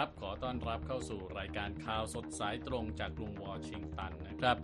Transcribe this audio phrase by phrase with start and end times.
[0.00, 4.56] ครับ ขอต้อนรับเข้าสู่รายการข่าวสดสายตรงจากกรุงวอชิงตันนะครับ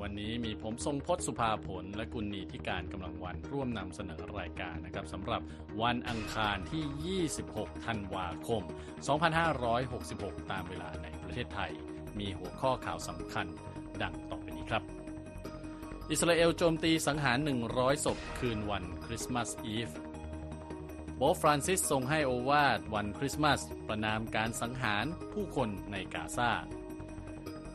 [0.00, 5.42] วันนี้มีผมทรงพศสุภาผลและกุณนีที่การกำลังวันร่วมนำเสนอรายการนะครับสำหรับ
[5.82, 8.62] วันอังคารที่ 26 ธันวาคม
[9.76, 11.72] 2566 ตามเวลาในประเทศไทย
[12.18, 13.46] มีหัวข้อข่าวสำคัญ
[14.02, 14.82] ดังต่อไปนี้ครับ
[16.10, 17.38] อิสราเอลโจมตีสังหาร
[17.72, 19.90] 100 ศพคืนวันคริสต์มาสอีฟ
[21.24, 26.52] โบฟรานซิสทรงให้โอวาดวันคริสต์มาส ประนามการสังหารผู้คนในกาซา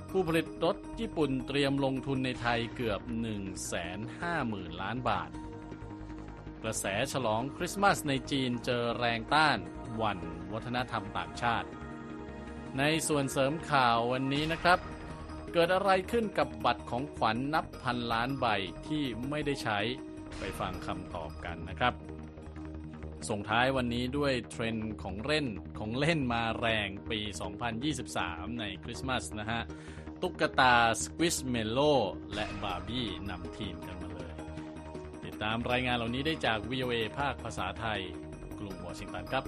[0.09, 3.01] ผู้ผลิตรถญี่ปุ่นเตรียมลงทุนในไทยเกือบ
[3.71, 5.29] 150,000 ล้านบาท
[6.63, 9.57] กระแสฉลองคริสต์มาสในจีนเจอแรงต้าน
[10.01, 10.19] วัน
[10.53, 11.67] วัฒนธรรมต่างชาติ
[12.77, 14.79] ในส่วนเสริมข่าววันนี้นะครับ
[15.53, 18.45] เกิดอะไรขึ้นกับบัตรของขวัญนนับพันล้านใบ
[18.87, 19.79] ที่ไม่ได้ใช้
[20.39, 21.95] ไปฟังคำตอบกันนะครับ
[23.29, 25.47] ส่งท้ายวันนี้ด้วยเทรนด์ของเล่น
[25.79, 27.19] ของเล่นมาแรงปี
[27.89, 29.61] 2023 ในคริสต์มาสนะฮะ
[30.21, 31.79] ตุ๊กตา Squishmallow
[32.33, 34.31] และบาร์บี้นำทีมกันมาเลย
[35.25, 37.99] ติดตามรายงานเหล่านี้ได้จาก VOA ภาคภาษาไทย
[38.59, 39.43] กรุงวอชิงตันครับ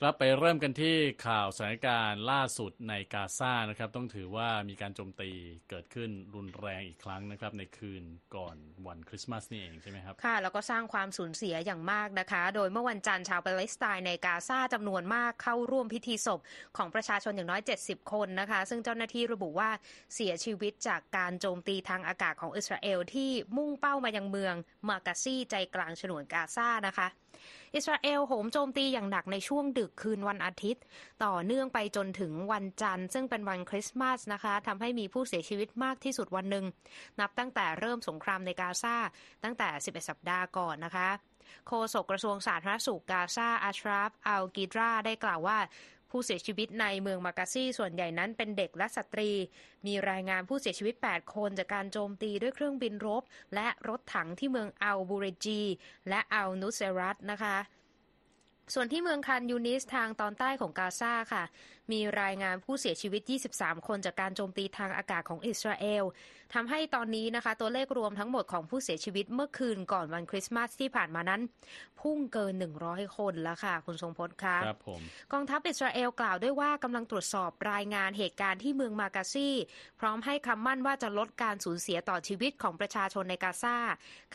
[0.00, 5.30] ครับไปเริ่มกันที่ข่าวสถานการณ์ล่าสุดในกาซานะครับ ต้องถือว่ามีการโจมตี
[5.70, 8.02] เกิดขึ้นรุนแรงอีกครั้งนะครับ ในคืน
[8.36, 16.40] ก่อนวันคริสต์มาสนี่เองใช่ไหมครับ ค่ะ แล้วก็สร้างความสูญเสียอย่างมากนะคะ โดยเมื่อวันจันทร์ชาวปาเลสไตน์ในกาซาจำนวนมากเข้าร่วมพิธีศพ
[16.76, 19.70] ของประชาชนอย่างน้อย 70 คนนะคะ ซึ่งเจ้าหน้าที่ระบุว่า
[20.14, 24.54] เสียชีวิตจากการโจมตีทางอากาศของอิสราเอลที่มุ่งเป้ามายังเมือง
[24.88, 27.06] มากาซีใจกลางฉนวนกาซานะคะ
[27.74, 30.82] อิสราเอลโหมโจมตีอย่างหนักในช่วงดึกคืนวันอาทิตย์
[31.24, 36.64] ต่อเนื่องไปจนถึงวันจันทร์ ซึ่งเป็นวันคริสต์มาสนะคะทำให้มีผู้เสียชีวิตมากที่สุดวันหนึ่ง
[37.20, 38.96] นับตั้งแต่เริ่มสงครามในกาซา
[39.44, 41.08] ตั้งแต่ 11 สัปดาห์ก่อนนะคะ
[41.66, 45.58] โฆษกกระทรวงสาธารณสุขกาซาอาชราฟอัลกิดราได้กล่าวว่า
[46.10, 49.30] ผู้เสียชีวิตในเมืองมากาซีส่วนใหญ่นั้นเป็นเด็กและสตรี
[49.86, 53.22] มีรายงานผู้เสียชีวิต 8 คนจากการโจมตีด้วยเครื่องบินรบ
[53.54, 55.62] และรถถังที่เมืองอัลบูเรจี
[56.08, 57.56] และอัลนุเซรัตนะคะ
[58.74, 61.44] ส่วนที่เมืองคันยูนิสทางตอนใต้ของกาซาค่ะ
[61.92, 63.22] มีรายงานผู้เสียชีวิต
[63.54, 66.04] 23 คนจากการโจมตีทางอากาศของอิสราเอล
[66.54, 71.40] ทำให้ตอนนี้นะคะ ตัวเลขรวมทั้งหมดของผู้เสียชีวิตเมื่อคืนก่อนวันคริสต์มาสที่ผ่านมานั้น
[72.00, 72.54] พุ่งเกิน
[72.84, 75.00] 100 คนแล้วค่ะ คุณทรงพจน์คะครับผม
[75.32, 79.48] กองทัพอิสราเอลกล่าวด้วยว่ากำลังตรวจสอบรายงานเหตุการณ์ที่เมืองมากาซี
[80.00, 83.76] พร้อมให้คำมั่นว่าจะลดการสูญเสียต่อชีวิตของประชาชนในกาซา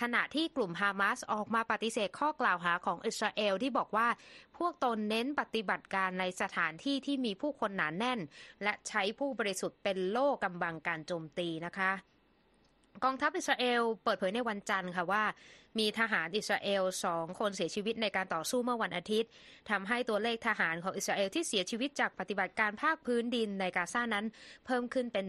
[0.01, 4.07] ขณะที่กลุ่มฮามาสออกมาปฏิเสธข้อกล่าวหาของอิสราเอลที่บอกว่า
[4.50, 8.19] พ วกตนเน้นปฏิบัติการในสถานที่ที่มีผู้คนหนาแน่น
[8.63, 11.91] และใช้ผู้บริสุทธิ์เป็นโล่กำบังการโจมตีนะคะ
[13.03, 15.23] กองทัพอิสราเอลเปิดเผยในวันจันทร์ค่ะว่า
[15.79, 19.29] มีทหารอิสราเอลสองคนเสียชีวิตในการต่อสู้เมื่อวันอาทิตย์
[19.69, 24.25] ทำให้ตัวเลขทหารของอิสราเอลที่เสียชีวิตจากปฏิบัติการภาคพื้นดินในกาซานั้น
[24.65, 25.23] เพิ่มขึ้นเป็น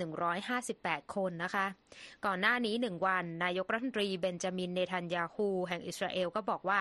[0.54, 1.66] 158 คนนะคะ
[2.26, 6.80] ก่อนหน้านี้หนึ่งวันนายกรัฐมนตรีเบนจามินเนทันยาฮูแห่งอิสราเอลก็บอกว่า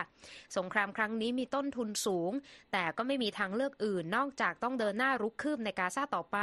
[0.57, 2.31] สงครามครั้งนี้มีต้นทุนสูง
[2.71, 6.37] แต่ก็ไม่มีทางเลือกอื่น นอกจากต้องเดินหน้ารุกคืบในกาซาต่อไป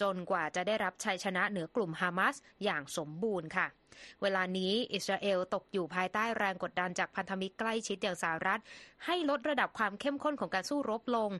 [0.00, 3.68] จนกว่าจะได้รับชัยชนะเหนือกลุ่มฮามาสอย่างสมบูรณ์ค่ะ
[4.22, 8.60] เวลานี้อิสราเอลตกอยู่ภายใต้แรงกดดันจากพันธมิตรใกล้ชิดอย่างสหรัฐ
[9.06, 11.30] ให้ลดระดับความเข้มข้นของการสู้รบลง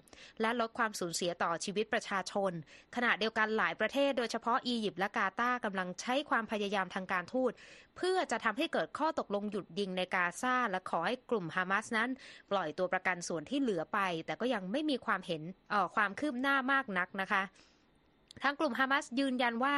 [0.41, 2.53] และลดความสูญเสียต่อชีวิตประชาชน
[2.97, 7.53] ขณะเดียวกันหลายประเทศโดยเฉพาะอียิปต์และกาตาร์กำลังใช้ความพยายามทางการทูต
[7.97, 12.11] เพื่อจะทำให้เกิดข้อตกลงหยุดยิงในกาซาและขอให้กลุ่มฮามาสนั้น
[12.51, 17.43] ปล่อยตัวประกันส่วนที่เหลือไป แต่ก็ยังไม่มีความเห็นออความคืบหน้ามากนักนะคะ
[18.43, 19.75] ทางกลุ่มฮามาสยืนยันว่า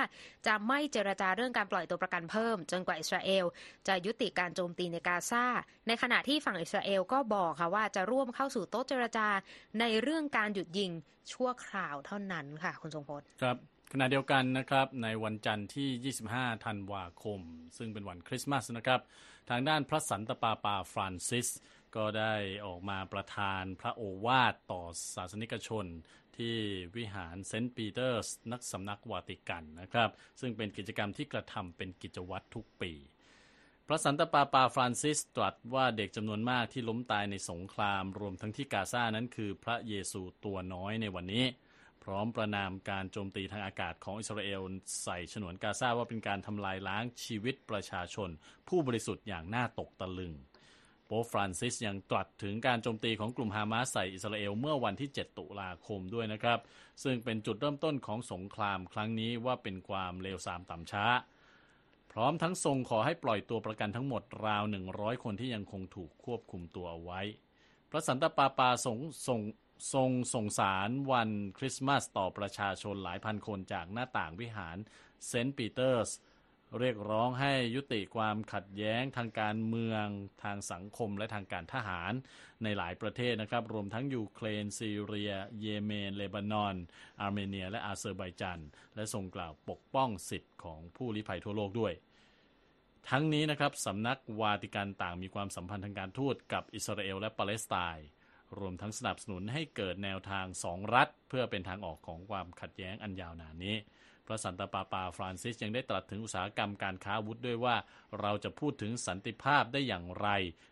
[0.46, 3.44] จะไม่เจรจาเรื่องการปล่อยตัวประกันเพิ่ม จนกว่าอิสราเอล
[3.88, 5.44] จะยุติการโจมตีในกาซา
[5.86, 9.28] ในขณะที่ฝั่งอิสราเอลก็บอกค่ะว่าจะร่วมเข้าสู่โต๊ะเจรจา
[9.80, 10.90] ในเรื่องการหยุดยิง
[11.32, 13.56] ชั่วคราวเท่านั้นค่ะคุณทรงพจน์ครับ
[13.92, 17.40] ขณะเดียวกันนะครับในวันจันทร์ที่ 25 ธันวาคม
[17.76, 19.00] ซึ่งเป็นวันคริสต์มาสนะครับ
[19.50, 21.48] ทางด้านพระสันตะปาปาฟรานซิส
[21.96, 22.34] ก็ได้
[22.66, 24.82] ออกมาประทานพระโอวาทต่อ
[25.14, 25.86] ศาสนิกชน
[26.38, 26.56] ที่
[26.96, 32.92] วิหารเซนต์ปีเตอร์สนักสำนักวาติกันนะครับ ซึ่งเป็นกิจกรรมที่กระทำเป็นกิจวัตรทุกปี
[33.86, 41.44] พระสันตะปาปาฟรานซิสตรัสว่าเด็กจำนวนมากที่ล้มตายในสงคราม รวมทั้งที่กาซานั้นคือพระเยซูตัวน้อยในวันนี้
[42.04, 44.62] พร้อมประนามการโจมตีทางอากาศของอิสราเอล
[45.02, 48.30] ใส่ฉนวนกาซาว่าเป็นการทำลายล้างชีวิตประชาชน
[48.68, 50.34] ผู้บริสุทธิ์อย่างน่าตกตะลึง
[51.12, 56.58] ป๊ปฟรานซิสยังตรัสถึงการโจมตีของกลุ่มฮามาสใส่อิสราเอลเมื่อวันที่ 7 ตุลาคมด้วยนะครับ
[57.02, 61.06] ซึ่งเป็นจุดเริ่มต้นของสงครามครั้งนี้ว่าเป็นความเลวทรามต่ำช้า
[62.12, 64.64] พร้อมทั้งทรงขอให้ปล่อยตัวประกันทั้งหมดราว
[64.94, 67.20] 100 คนที่ยังคงถูกควบคุมตัวเอาไว้
[67.90, 68.98] พระสันตะปาปาทรง
[69.28, 69.40] ส่ง
[69.94, 74.76] ทรงส่งสารวันคริสต์มาสต่อประชาชนหลายพันคนจากหน้าต่างวิหาร
[75.26, 76.10] เซนต์ปีเตอร์ส
[76.80, 80.06] เรียกร้องให้ยุติความขัดแย้งทางการเมือง
[80.44, 82.12] ทางสังคมและทางการทหาร
[82.62, 86.76] ในหลายประเทศนะครับ รวมทั้งยูเครน ซีเรีย เยเมน เลบานอน
[87.20, 88.62] อาร์เมเนีย และอาเซอร์ไบจัน
[88.94, 91.92] และทรงกล่าวปกป้องสิทธิ์ของผู้ลี้ภัยทั่วโลกด้วย
[93.10, 98.06] ทั้งนี้นะครับสำนักวาติกันต่างมีความสัมพันธ์ทางการทูตกับอิสราเอลและปาเลสไตน์
[98.58, 103.76] รวมทั้งสนับสนุนให้เกิดแนวทางสองรัฐ เพื่อเป็นทางออกของความขัดแย้งอันยาวนานนี้
[104.26, 107.76] พระสันตะปาปาฟรานซิสยังได้ตรัสถึงอุตสาหกรรมการค้าอาวุธด้วยว่า
[108.20, 110.28] เราจะพูดถึงสันติภาพได้อย่างไร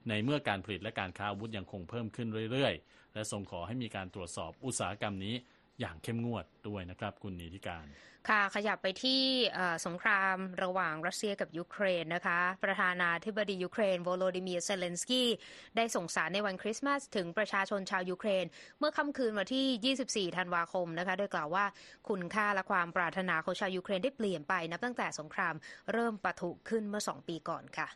[0.08, 5.34] ในเมื่อการผลิตและการค้าอาวุธยังคงเพิ่มขึ้นเรื่อยๆ และทรงขอให้มีการตรวจสอบอุตสาหกรรมนี้
[5.79, 7.87] อย่างเข้มงวดด้วยนะครับคุณนีธิการ
[8.29, 9.21] ค่ะขยับไปที่
[9.53, 15.29] เอ่อสงครามระหว่างรัสเซียกับยูเครนนะคะ ประธานาธิบดียูเครนโวโลดิเมียร์เซเลนสกี้
[15.77, 18.45] ได้ส่งสารในวันคริสต์มาสถึงประชาชนชาวยูเครน
[18.79, 21.65] เมื่อค่ำคืนวันที่ 24 ธันวาคมนะคะ โดยกล่าวว่า
[22.09, 25.55] คุณค่าและความปรารถนาของชาวยูเครนได้เปลี่ยนไปนับตั้งแต่สงคราม
[25.93, 27.89] เริ่มปะทุขึ้นเมื่อ 2 ปีก่อนค่ะ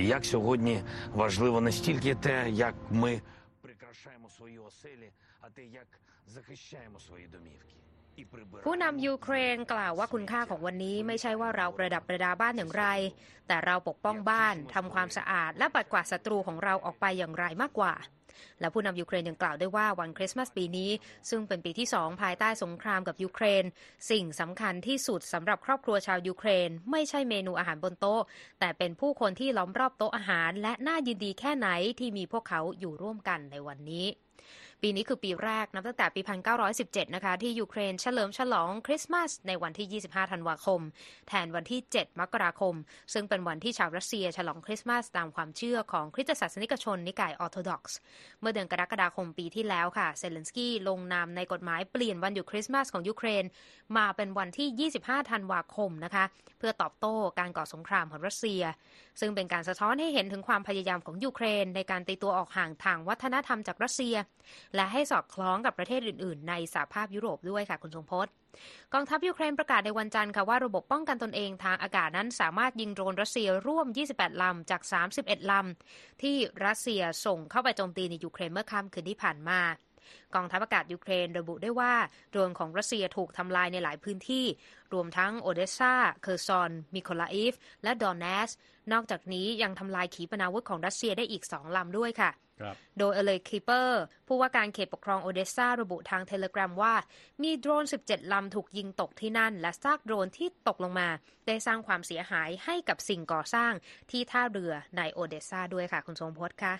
[0.00, 0.82] І як сьогодні
[1.22, 3.22] важливо не стільки те, як ми
[3.62, 5.08] прикрашаємо свої оселі,
[5.44, 5.86] а те, як
[6.26, 7.74] захищаємо свої домівки.
[8.20, 12.86] І ผู้ прибираємо นำยูเครนกล่าวว่าคุณค่าของวันนี้ไม่ใช่ว่าเราประดับประดาบ้านอย่างไร
[13.48, 17.94] แต่เราปกป้องบ้านทำความสะอาด และปัดกวาดศัตรูของเราออกไปอย่างไรมากกว่า
[18.60, 20.90] และผู้นำยูเครนยังกล่าวด้วยว่าวันคริสต์มาสปีนี้
[21.30, 23.64] ซึ่งเป็นปีที่ 2 ภายใต้สงครามกับยูเครน
[24.10, 28.22] สิ่งสำคัญที่สุดสำหรับครอบครัวชาวยูเครน ไม่ใช่เมนูอาหารบนโต๊ะ
[28.60, 31.68] แต่เป็นผู้คนที่ล้อมรอบโต๊ะอาหาร และน่ายินดีแค่ไหน
[31.98, 34.06] ที่มีพวกเขาอยู่ร่วมกันในวันนี้
[34.81, 36.21] ปีนี้คือปีแรกนับตั้งแต่ปี
[36.67, 40.81] 1917 นะคะ ที่ยูเครนเฉลิมฉลองคริสต์มาสในวันที่ 25 ธันวาคม
[41.27, 42.75] แทนวันที่ 7 มกราคม
[43.13, 47.97] ซึ่งเป็นวันที่ชาวรัสเซียฉลองคริสต์มาสตามความเชื่อของคริสตศาสนิกชนนิกายออร์โธดอกซ์
[48.41, 53.43] เมื่อเดือนกรกฎาคมปีที่แล้วค่ะ เซเลนสกี้ลงนามในกฎหมายเปลี่ยนวันหยุดคริสต์มาสของยูเครน
[53.97, 56.25] มาเป็นวันที่ 25 ธันวาคมนะคะ
[56.59, 58.61] เพื่อตอบโต้การก่อสงครามของรัสเซีย
[59.19, 64.15] ซึ่งเป็นการสะท้อนให้เห็นถึงความพยายามของยูเครน ในการตีตัวออกห่างทางวัฒนธรรมจากรัสเซีย
[64.75, 68.31] และให้สอดคล้องกับประเทศอื่น ๆ ในสหภาพยุโรปด้วยค่ะคุณทรงพจน์
[68.93, 74.81] กองทัพยูเครนประกาศในวันจันทร์ค่ะว่าระบบป้องกันตนเองทางอากาศนั้นสามารถยิงโดรนรัสเซียร่วม 28 ลำจาก
[75.15, 76.35] 31 ลำที่
[76.65, 79.59] รัสเซียส่งเข้าไปโจมตีในยูเครนเมื่อค่ำคืนที่ผ่านมา
[80.35, 81.93] กองทัพอากาศยูเครนระบุได้ว่า
[82.31, 84.45] โดรนของรัสเซียถูกทำลายในหลายพื้นที่
[84.93, 87.53] รวมทั้งโอเดสซา เคอร์ซอน มิโคลาอิฟ
[87.83, 88.51] และโดเนตสก์
[88.93, 96.93] นอกจากนี้ยังทำลายขีปนาวุธของรัสเซียได้อีกสองลำด้วยค่ะครับโดยโอเลห์ คีเปอร์ ผู้ว่าการเขตปกครองโอเดสซาระบุทางเทเลกราฟว่า
[97.43, 101.09] มีโดรน 17 ลำถูกยิงตกที่นั่น และซากโดรนที่ตกลงมา
[101.47, 103.73] ได้สร้างความเสียหายให้กับสิ่งก่อสร้าง
[104.11, 106.73] ที่ท่าเรือในโอเดสซาด้วยค่ะ คุณทรงพจน์ค่ะ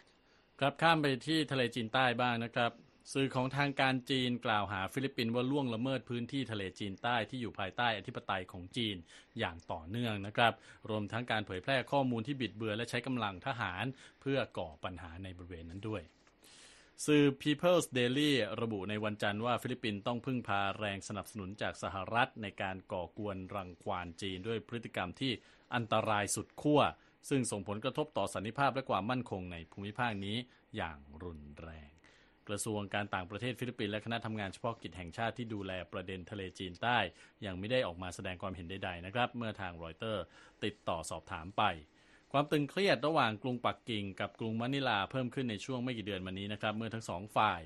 [0.59, 2.71] ครับข้ามไปที่ทะเลจีนใต้บ้างนะครับ
[3.13, 8.95] สื่อของทางการจีนกล่าวหาฟิลิปปินส์ว่าล่วงละเมิดพื้นที่ทะเลจีนใต้ที่อยู่ภายใต้อธิปไตยของจีน
[9.39, 10.53] อย่างต่อเนื่องนะครับ
[10.89, 13.85] รวมทั้งการเผยแพร่ข้อมูลที่บิดเบือนและใช้กำลังทหาร
[14.21, 16.01] เพื่อก่อปัญหาในบริเวณนั้นด้วย
[17.05, 25.31] สื่อ People's Daily ระบุในวันจันทร์ว่าฟิลิปปินส์ต้องพึ่งพาแรงสนับสนุนจากสหรัฐในการก่อกวนรังควานจีนด้วยพฤติกรรมที่
[25.75, 26.81] อันตรายสุดขั้ว
[27.29, 30.37] ซึ่งส่งผลกระทบต่อสันติภาพและความมั่นคงในภูมิภาคนี้
[30.75, 31.88] อย่างรุนแรง
[32.49, 36.97] กระทรวงการต่างประเทศฟิลิปปินส์และคณะทำงานเฉพาะกิจแห่งชาติที่ดูแลประเด็นทะเลจีนใต้
[37.45, 40.23] ยังไม่ได้ออกมาแสดงความเห็นใดๆนะครับ เมื่อทางรอยเตอร์
[40.63, 41.63] ติดต่อสอบถามไป
[42.31, 47.61] ความตึงเครียดระหว่างกรุงปักกิ่งกับกรุงมะนิลาเพิ่มขึ้นในช่วงไม่กี่เดือนมานี้นะครับเมื่อทั้งสองฝ่าย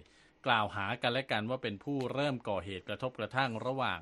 [0.46, 4.02] กล่าวหากันและกันว่าเป็นผู้เริ่มก่อเหตุกระทบกระทั่งระหว่าง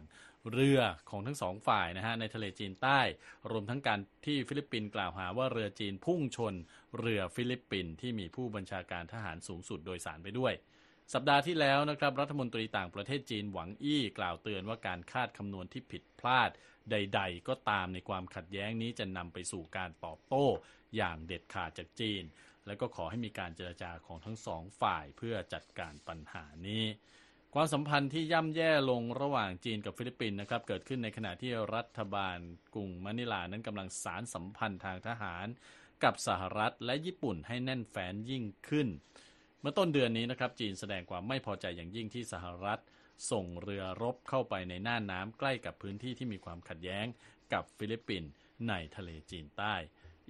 [0.52, 3.00] เรือของทั้งสองฝ่ายนะฮะในทะเลจีนใต้
[3.52, 6.54] รวมทั้งการที่ฟิลิปปินส์กล่าวหาว่าเรือจีนพุ่งชน
[7.00, 10.54] เรือฟิลิปปินส์ที่มีผู้บัญชาการทหารสูงสุดโดยสารไปด้วย
[11.14, 16.50] สัปดาห์ที่แล้วนะครับรัฐมนตรีต่างประเทศจีนหวังอี้กล่าวเตือนว่าการคาดคำนวณที่ผิดพลาด
[16.92, 20.46] ใด ๆ ก็ตามในความขัดแย้งนี้จะนำไปสู่การตอบโต้
[20.96, 22.24] อย่างเด็ดขาดจากจีน
[22.66, 26.86] แล้วก็ขอให้มีการเจรจาของทั้งสองฝ่ายเพื่อจัดการปัญหานี้
[27.54, 32.38] ความสัมพันธ์ที่ย่ำแย่ลงระหว่างจีนกับฟิลิปปินส์นะครับเกิดขึ้นในขณะที่รัฐบาล
[32.74, 35.48] กรุงมะนิลานั้นกำลังสานสัมพันธ์ทางทหาร
[36.04, 38.88] กับสหรัฐและญี่ปุ่นให้แน่นแฟ้นยิ่งขึ้น
[39.62, 42.82] เมื่อต้นเดือนนี้นะครับจีนแสดงความไม่พอใจอย่างยิ่งที่สหรัฐ
[43.32, 47.06] ส่งเรือรบเข้าไปในน่านน้ำใกล้กับพื้นที่ที่มีความขัดแย้ง
[47.54, 48.32] กับฟิลิปปินส์
[48.70, 49.76] ในทะเลจีนใต้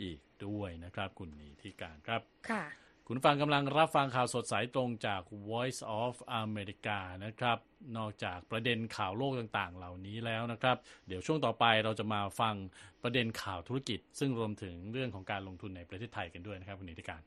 [0.01, 2.21] อีกด้วยนะครับ คุณนีที่การครับ
[2.51, 2.63] ค่ะ
[3.07, 7.57] คุณฟังกำลังรับฟังข่าวสดสายตรงจาก Voice of America นะครับ
[7.97, 12.55] นอกจากประเด็นข่าวโลกต่างๆ เหล่านี้แล้วนะครับ เดี๋ยวช่วงต่อไปเราจะมาฟัง
[13.03, 17.21] ประเด็นข่าวธุรกิจ ซึ่งรวมถึงเรื่องของการลงทุนในประเทศไทยกันด้วยนะครับคุณนิติการ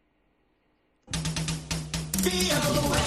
[2.24, 3.04] Be away.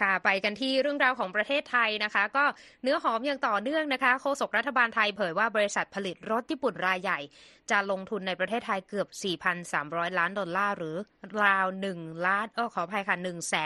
[0.00, 2.44] ค่ะไปกันที่เรื่องราวของประเทศไทยนะคะ ก็
[2.82, 7.18] เนื้อหอมอย่างต่อเนื่องนะคะโฆษกรัฐบาลไทยเผยว่าบริษัทผลิตรถญี่ปุ่นรายใหญ่
[7.70, 9.08] จะลงทุนในประเทศไทยเกือบ
[9.62, 10.96] 4,300 ล้านดอลลาร์หรือ
[11.42, 11.66] ราว
[11.96, 13.16] 1 ล้านเออขออภัยค่ะ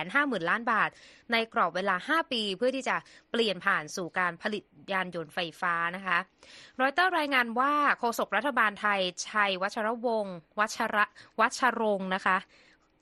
[0.00, 0.90] 150,000 ล้านบาท
[1.32, 2.96] ในกรอบเวลา 5 ปี เพื่อที่จะ
[3.30, 4.62] เปลี่ยนผ่านสู่การผลิต
[4.92, 6.18] ยานยนต์ไฟฟ้านะคะ
[6.80, 11.04] รอยเตอร์รายงานว่าโฆษกรัฐบาลไทยชัยวัชรวงศ์วัชระ
[11.40, 12.38] วัชรงค์นะคะ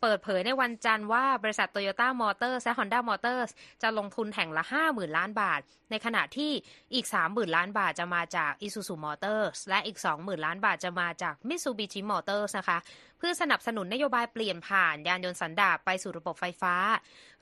[0.02, 3.50] เปิดเผยในวันจันทร์ว่าบริษัทโตโยต้ามอเตอร์และ Honda Motors
[3.82, 6.52] จะลงทุนแห่งละ 50,000 ล้านบาท ในขณะที่
[6.94, 12.78] อีก 30,000 ล้านบาทจะมาจาก Isuzu Motors และอีก 20,000 ล้านบาทจะมาจาก Mitsubishi Motors นะคะ
[13.18, 16.74] เพื่อสนับสนุนนโยบายเปลี่ยนผ่านยานยนต์สันดาปไปสู่ระบบไฟฟ้า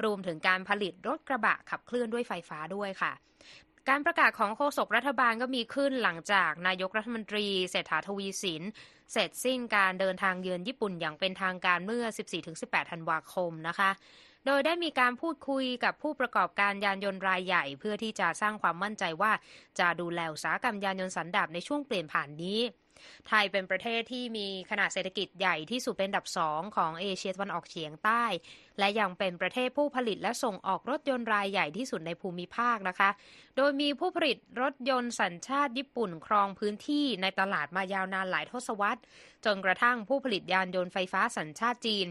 [0.05, 3.13] รวมถึงการผลิตรถกระบะขับเคลื่อนด้วยไฟฟ้าด้วยค่ะ
[3.89, 8.63] การประกาศของโฆษกรัฐบาลก็มีขึ้นหลังจากนายกรัฐมนตรีเศรษฐาทวีสิน
[9.13, 12.05] เสร็จสิ้นการเดินทางเยือนญี่ปุ่นอย่างเป็นทางการเมื่อ
[12.49, 13.91] 14-18 ธันวาคมนะคะ
[14.47, 19.33] โดยได้มีการพูดคุยกับผู้ประกอบการยานยนต์รายใหญ่ เพื่อที่จะสร้างความมั่นใจว่า
[19.79, 22.61] จะดูแลอุตสาหกรรมยานยนต์สันดาปในช่วงเปลี่ยนผ่านนี้
[23.29, 28.25] ไทยเป็นประเทศที่มีขนาดเศรษฐกิจใหญ่ที่สุดเป็นดับสองของเอเชียตะวันออกเฉียงใต้
[28.79, 33.11] และยังเป็นประเทศผู้ผลิตและส่งออกรถยนต์รายใหญ่ที่สุดในภูมิภาคนะคะ
[33.57, 39.01] โดยมีผู้ผลิตรถยนต์สัญชาติญี่ปุ่นครองพื้นที่ในตลาดมายาวนานหลายทศวรรษ
[39.45, 42.07] จนกระทั่งผู้ผลิตยานยนต์ไฟฟ้าสัญชาติจีน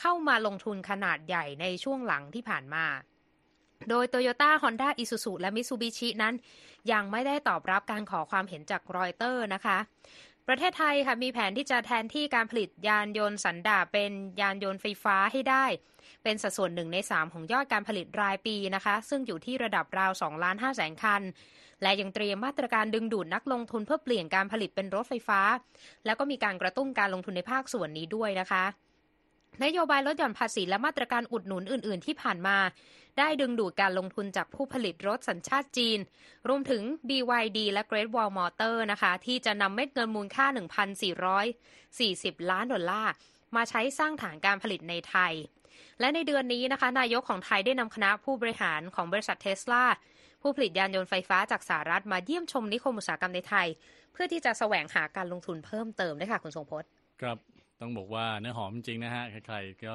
[0.00, 2.86] เข้ามาลงทุนขนาดใหญ่ในช่วงหลังที่ผ่านมา
[3.90, 6.34] โดย Toyota Honda Isuzu และ Mitsubishi นั้น
[6.92, 9.78] ยังไม่ได้ตอบรับการขอความเห็นจากรอยเตอร์นะคะ
[10.54, 15.64] ประเทศไทยค่ะมีแผนที่จะแทนที่การผลิตยานยนต์สันดาปเป็นยานยนต์ไฟฟ้าให้ได้
[16.22, 21.22] เป็นสัดส่วนหนึ่งใน 3 ของยอดการผลิตรายปีนะคะ ซึ่งอยู่ที่ระดับราว2ล้าน5แสนคัน
[21.82, 25.40] และยังเตรียมมาตรการดึงดูดนักลงทุนเพื่อเปลี่ยนการผลิตเป็นรถไฟฟ้า
[26.04, 28.64] แล้วก็มีการกระตุ้นการลงทุนในภาคส่วนนี้ด้วยนะคะ
[29.64, 32.58] นโยบายลดหย่อนภาษีและมาตรการอุดหนุนอื่น ๆ ที่ผ่านมา
[33.18, 35.98] ได้ดึงดูดการลงทุนจากผู้ผลิตรถสัญชาติจีน
[36.48, 40.46] รวมถึง BYD และ Great Wall Motor นะคะ ที่จะนำเม็ดเงินมูลค่า
[41.28, 43.12] 1,440 ล้านดอลลาร์
[43.56, 45.32] มาใช้สร้างฐานการผลิตในไทย
[46.00, 49.84] และในเดือนนี้นะคะ นายกของไทยได้นำคณะผู้บริหารของบริษัทเทสลา
[50.42, 53.66] ผู้ผลิตยานยนต์ไฟฟ้าจากสหรัฐมาเยี่ยมชมนิคมอุตสาหกรรมในไทย
[54.12, 56.88] เพื่อที่จะแสวงหาการลงทุนเพิ่มเติมด้วยค่ะคุณทรงพจน์
[57.22, 57.38] ครับ
[57.82, 59.94] ต้องบอกว่าเนื้อหอมจริงๆนะฮะใครๆก็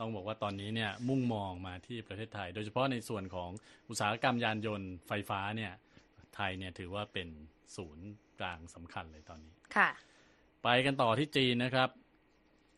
[0.00, 3.50] ต้องบอกว่าตอนนี้เนี่ยมุ่งมองมาที่ประเทศไทย โดยเฉพาะในส่วนของ
[3.88, 5.72] อุตสาหกรรมยานยนต์ไฟฟ้าเนี่ย
[6.34, 7.28] ไทยเนี่ยถือว่าเป็น
[7.76, 8.06] ศูนย์
[8.40, 9.88] กลางสำคัญเลยตอนนี้ค่ะ
[10.62, 11.88] ไปกันต่อที่จีนนะครับ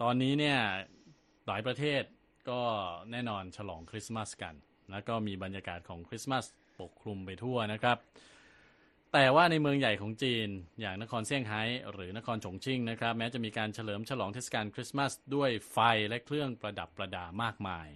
[0.02, 0.58] ตอนนี้เนี่ย
[1.46, 2.02] หลายประเทศ
[2.50, 2.60] ก็
[3.10, 4.54] แน่นอนฉลองคริสต์มาสกัน
[4.90, 6.44] แล้วก็มีบรรยากาศของคริสต์มาส
[6.80, 7.98] ปกคลุมไปทั่วนะครับ
[9.20, 10.48] แต่ว่าในเมืองใหญ่ของจีน
[10.80, 17.88] อย่างนครเซี่ยงไฮ้หรือนครฉงชิ่งนะครับ แม้จะมีการเฉลิมฉลองเทศกาลคริสต์มาสด้วยไฟและเครื่องประดับประดามากมาย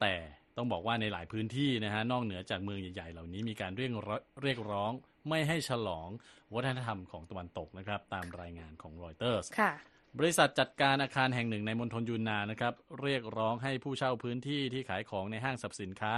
[0.00, 0.14] แต่
[0.56, 4.92] ต้องบอกว่าในหลายพื้นที่นะฮะนอกเหนือจากเมืองใหญ่ๆ เหล่านี้มีการเรียกร้องเรียกร้อง
[5.28, 6.08] ไม่ให้ฉลอง
[6.54, 9.72] วัฒนธรรมของตะวันตกนะครับ ตามรายงานของรอยเตอร์สค่ะ
[10.18, 16.14] บริษัทจัดการอาคารแห่งหนึ่งในมณฑลยูนนานนะครับ เรียกร้องให้ผู้เช่าพื้นที่ที่ขายของในห้างสรรพสินค้า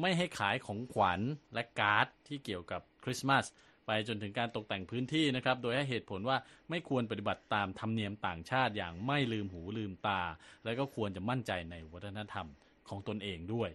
[0.00, 1.20] ไม่ให้ขายของขวัญ
[1.54, 3.44] และการ์ดที่เกี่ยวกับคริสต์มาส
[3.86, 6.36] ไปจนถึงการตกแต่งพื้นที่นะครับ โดยให้เหตุผลว่า
[6.70, 10.22] ไม่ควรปฏิบัติตามธรรมเนียมต่างชาติอย่างไม่ลืมหูลืมตา
[10.64, 12.46] และก็ควรจะมั่นใจในวัฒนธรรม
[12.88, 13.70] ของตนเองด้วย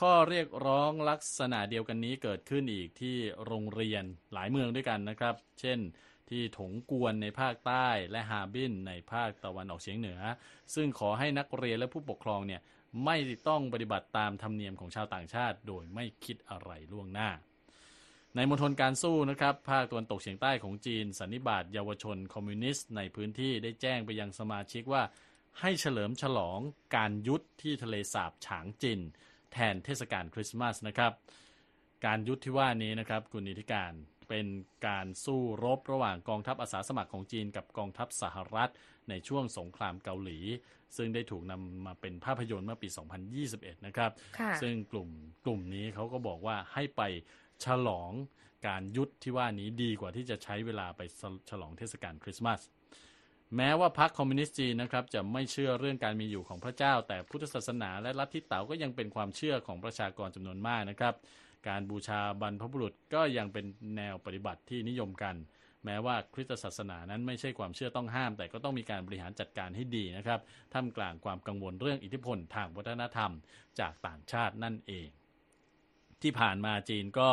[0.00, 5.78] ข้อเรียกร้องลักษณะเดียวกันนี้เกิดขึ้นอีกที่โรงเรียนหลายเมืองด้วยกันนะครับ เช่น
[6.30, 10.20] ที่ถงกวนในภาคใต้และฮาบินในภาคตะวันออกเฉียงเหนือ
[10.74, 12.60] ซึ่งขอให้นักเรียนและผู้ปกครองเนี่ย
[13.04, 13.16] ไม่
[13.48, 17.30] ต้องปฏิบัติตามธรรมเนียมของชาวต่างชาติ โดยไม่คิดอะไรล่วงหน้า
[18.36, 25.02] ในมณฑลการสู้นะครับ ภาคตะวันตกเฉียงใต้ของจีน สันนิบาตเยาวชนคอมมิวนิสต์ในพื้นที่ได้แจ้งไปยังสมาชิกว่า
[25.60, 26.58] ให้เฉลิมฉลอง
[26.96, 29.00] การยุทธที่ทะเลสาบฉางจิน
[29.52, 31.12] แทนเทศกาลคริสต์มาสนะครับ
[32.06, 33.92] การยุทธที่ว่านี้นะครับกุณิธิการ
[34.28, 34.46] เป็น
[34.86, 38.70] การสู้รบระหว่างกองทัพอาสาสมัครของจีนกับกองทัพสหรัฐ
[39.10, 40.38] ในช่วงสงครามเกาหลี
[40.96, 42.88] ซึ่งได้ถูกนำมาเป็นภาพยนตร์เมื่อปี
[43.36, 45.08] 2021 นะครับค่ะซึ่งกลุ่ม
[45.44, 47.02] กลุ่มนี้เขาก็บอกว่าให้ไป
[47.64, 48.10] ฉลอง
[48.66, 51.00] การยุทธที่ว่านี้ดีกว่าที่จะใช้เวลาไป
[51.50, 52.60] ฉลองเทศกาลคริสต์มาส
[53.56, 61.14] แม้ว่าพรรคคอมมิวนิสต์จีนนะครับจะไม่เชื่อเรื่องการมีอยู่ของพระเจ้า แต่พุทธศาสนาและลัทธิเต๋าก็ยังเป็นความเชื่อของประชากรจำนวนมากนะครับ
[61.68, 63.64] การบูชาบรรพบุรุษก็ยังเป็น
[63.96, 65.34] แนวปฏิบัติที่นิยมกัน
[65.84, 70.40] แม้ว่าคริสตศาสนานั้นไม่ใช่ความเชื่อต้องห้าม แต่ก็ต้องมีการบริหารจัดการให้ดีนะครับ
[70.74, 73.32] ท่ามกลางความกังวลเรื่องอิทธิพลทางวัฒนธรรม
[73.80, 75.08] จากต่างชาตินั่นเอง
[76.22, 77.30] ที่ผ่านมาจีนก็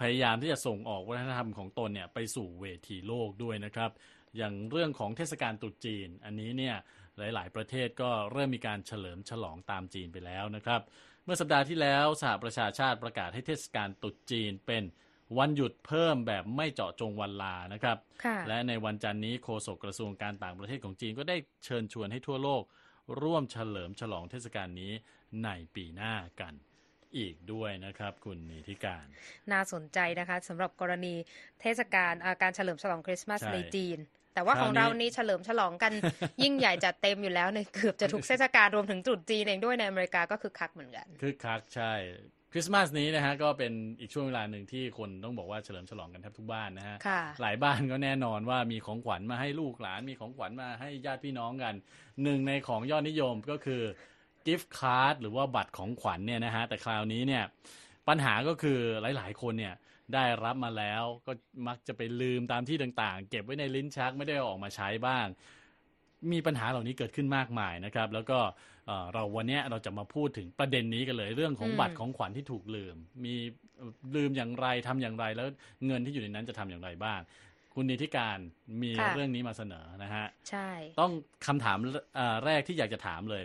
[0.00, 3.90] พยายามที่จะส่งออกวัฒนธรรมของตนเนี่ยไปสู่เวทีโลกด้วยนะครับ
[4.36, 6.76] อย่างเรื่องของเทศกาลตรุษจีน อันนี้เนี่ย
[7.18, 10.80] หลาย ๆ ประเทศก็เริ่มมีการเฉลิมฉลองตามจีนไปแล้วนะครับ
[11.24, 14.82] เมื่อสัปดาห์ที่แล้วสหประชาชาติประกาศให้เทศกาลตรุษจีนเป็น
[15.38, 22.62] วันหยุดเพิ่มแบบไม่เจาะจงวันลานะครับค่ะและในวันจันทร์นี้โฆษกกระทรวงการต่างประเทศของจีนก็ได้เชิญชวนให้ทั่วโลก
[23.22, 24.92] ร่วมเฉลิมฉลองเทศกาลนี้
[25.44, 26.54] ในปีหน้ากัน
[27.18, 29.04] อีกด้วยนะครับคุณนิติการ
[29.52, 31.14] น่าสนใจนะคะสำหรับกรณี
[31.60, 33.98] เทศกาลอ่าการเฉลิมฉลองคริสต์มาสใช่ในจีน
[34.34, 35.92] แต่ว่าคขราวองนี้เรานี่เฉลิมฉลองกัน
[36.42, 41.92] ยิ่งใหญ่จัดเต็มอยู่แล้วในเกือบจะทุกเทศกาลรวมถึงตรุษจีนเองด้วยในอเมริกาก็คือคักเหมือนกันคึกคักใช่
[42.35, 51.74] ค ริสต์มาสนี้นะฮะก็เป็นอีกช่วงเวลาหนึ่งที่คนต้องบอกว่าเฉลิมฉลองกันแทบทุกบ้านนะฮะค่ะหลายบ้านก็แน่นอนว่ามีของขวัญมาให้ลูกหลานมีของขวัญมาให้ญาติพี่น้องกัน
[52.22, 53.82] หนึ่งในของยอดนิยมก็คือ
[54.46, 57.44] กิฟต์การ์ดหรือว่าบัตรของขวัญเนี่ยนะฮะแต่คราวนี้เนี่ย
[58.08, 58.78] ปัญหาก็คือ
[59.16, 59.74] หลาย ๆ คนเนี่ย
[60.14, 61.32] ได้รับมาแล้วก็
[61.68, 65.26] มักจะไปลืมตามที่ต่างๆ เก็บไว้ในลิ้นชักไม่ได้เอาออกมาใช้บ้าง
[66.32, 68.38] มีปัญหาเหล่านี้เกิดขึ้นมากมายนะครับ แล้วก็
[68.86, 73.34] เอ่อเราวันเนี้ยเราจะมาพูดถึงประเด็นนี้กันเลย เรื่องของอืมบัตรของขวัญที่ถูกลืม มี
[73.76, 75.46] เอ่อลืมอย่างไรทำอย่างไร แล้ว
[75.86, 77.20] เงินที่อยู่ในนั้นจะทำอย่างไรบ้าง
[77.74, 78.38] คุณนิติการ
[78.82, 81.12] มีค่ะเรื่องนี้มาเสนอนะฮะใช่ ต้อง
[81.46, 81.78] คำถาม
[82.16, 83.44] เอ่อแรกที่อยากจะถามเลย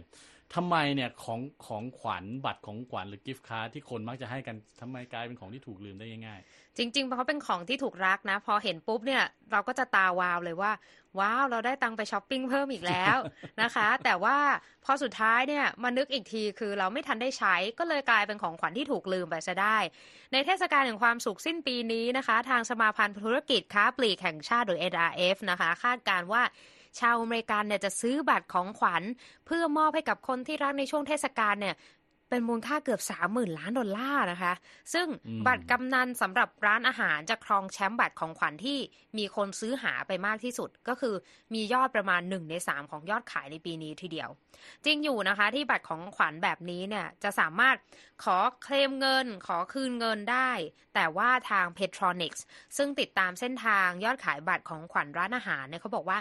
[0.56, 6.40] ทำไมเนี่ยของของขวัญบัตรของขวัญหรือกิฟต์การ์ดที่คนมักจะให้กันทำไมกลายเป็นของที่ถูกลืมได้ง่าย
[6.78, 10.72] จริงๆเพราะเป็นของที่ถูกรักนะ พอเห็นปุ๊บเนี่ยเราก็จะตาวาวเลยว่า
[11.20, 13.18] ว้าว เราได้ตังไปช้อปปิ้งเพิ่มอีกแล้ว
[13.62, 14.38] นะคะ แต่ว่า
[14.86, 19.78] พอสุดท้ายเนี่ยมานึกอีกทีคือเราไม่ทันได้ใช้ก็เลยกลายเป็นของขวัญที่ถูกลืมไปซะได้
[20.32, 26.44] ในเทศกาลแห่งความสุขสิ้นปีนี้นะคะ ทางสมาพันธ์ธุรกิจค้าปลีกแห่งชาติหรือ NRF นะคะ คาดการณ์ว่า
[27.00, 29.04] ชาวอเมริกันเนี่ยจะซื้อบัตรของขวัญ
[29.46, 31.76] เพื่อมอบให้กับคนที่รักในช่วงเทศกาลเนี่ย
[32.32, 34.54] เป็นมูลค่าเกือบ 30,000 ล้านดอลลาร์นะคะ
[34.94, 38.78] ซึ่งอืมบัตรกำนันสำหรับร้านอาหารจะครองแชมป์บัตรของขวัญที่
[39.18, 41.16] มีคนซื้อหาไปมากที่สุด ก็คือ
[41.54, 44.30] มียอดประมาณ 1 ใน 3 ของยอดขายในปีนี้ทีเดียว
[44.86, 47.76] จริงอยู่นะคะที่บัตรของขวัญแบบนี้เนี่ยจะสามารถ
[48.24, 50.52] ขอเคลมเงิน ขอคืนเงินได้
[50.96, 52.42] แต่ว่าทาง Petronics
[52.78, 56.20] ซึ่งติดตามเส้นทางยอดขายบัตรของขวัญร้านอาหารเนี่ยเขาบอกว่า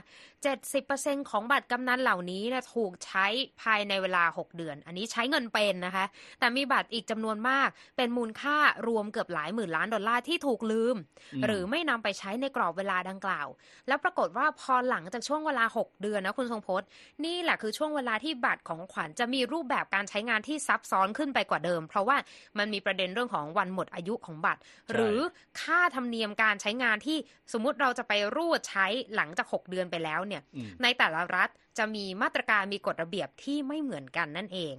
[0.64, 3.26] 70%ของบัตรกำนันเหล่านี้เนะถูกใช้
[3.62, 5.99] ภายในเวลา 6 เดือน อันนี้ใช้เงินเป็นนะคะ
[6.38, 8.56] แต่มีบัตรอีกจำนวนมาก เป็นมูลค่า
[8.88, 10.96] รวมเกือบหลายหมื่นล้านดอลลาร์ที่ถูกลืม
[11.34, 13.48] อืมหรือไม่นำไปใช้ในกรอบเวลาดังกล่าว
[13.88, 16.86] แล้วปรากฏว่าพอหลังจากช่วงเวลา 6 เดือนนะคุณทรงพจน์
[17.24, 22.16] นี่แหละคือช่วงเวลาที่บัตรของขวัญจะมีรูปแบบการใช้งานที่ซับซ้อนขึ้นไปกว่าเดิม เพราะว่า
[22.58, 24.60] มันมีประเด็นเรื่องของวันหมดอายุของบัตร
[24.92, 25.18] หรือ
[25.60, 27.18] ค่าธรรมเนียมการใช้งานที่
[27.52, 34.74] สมมุติเราจะไปรูดใช้หลังจาก 6 เดือนไปแล้วเนี่ยอืมในแต่ละรัฐจะมีมาตรการมีกฎระเบียบที่ไม่เหมือนกันนั่นเอง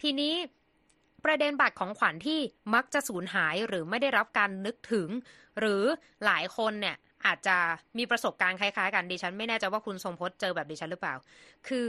[0.00, 0.34] ทีนี้
[1.24, 2.40] ประเด็นบัตรของขวัญที่
[2.74, 5.08] มักจะสูญหายหรือไม่ได้รับการนึกถึง
[5.58, 5.82] หรือ
[6.24, 7.56] หลายคนเนี่ยอาจจะ
[7.98, 11.14] มีประสบการณ์คล้ายๆกันดิฉัน ไม่แน่ใจว่าคุณทรงพจน์เจอแบบดิฉันหรือเปล่า
[11.68, 11.86] คือ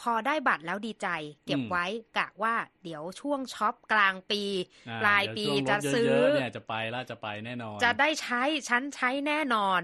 [0.00, 1.08] พอได้บัตรแล้วดีใจ
[1.46, 1.86] เก็บอืมไว้
[2.18, 4.42] กะว่าเดี๋ยวช่วงช็อปกลางปี
[4.88, 9.80] อ่าปลายปีเดี๋ยวช่วงลดจะซื้อเยอะๆเนี่ยจะไปละจะไปแน่นอน จะได้ใช้ฉันใช้แน่นอน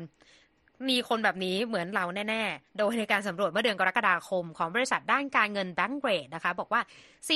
[0.89, 6.81] มีคนแบบนี้เหมือนเราแน่ ๆ โดยในการสำรวจเมื่อเดือนกรกฎาคมของบริษัทด้านการเงิน Bankrate นะคะ บอกว่า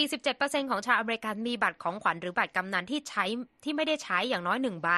[0.09, 3.24] 47%ของชาวอเมริกันมีบัตรของขวัญหรือบัตรกำนัลที่ใช้
[3.64, 4.90] ที่ไม่ได้ใช้อย่างน้อยหนึ่งใบ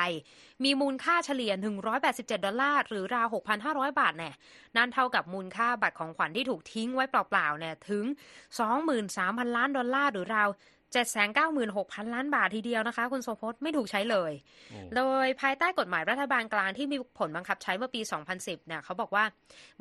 [0.64, 1.52] มีมูลค่าเฉลี่ย
[1.94, 3.26] 187 ดอลลาร์ หรือราว
[3.64, 4.35] 6,500 บาทเนี่ย
[4.76, 8.04] นั่นเท่ากับมูลค่าบัตรของขวัญที่ถูกทิ้งไว้เปล่าๆเนี่ยถึง
[8.80, 10.48] 23,000 ล้านดอลลาร์หรือราว
[10.94, 14.33] 796,000 ล้านบาททีเดียวนะคะ คุณทรงพจน์ไม่ถูกใช้เลย
[14.70, 18.01] โอ้โดยภายใต้กฎหมายรัฐบาลกลางที่มีผลบังคับใช้เมื่อปี
[18.35, 19.25] 2010เนี่ยเขาบอกว่า